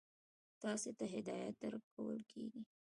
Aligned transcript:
تاسې 0.61 0.89
ته 0.97 1.05
هدایت 1.15 1.55
درکول 1.63 2.19
کیږي. 2.31 2.61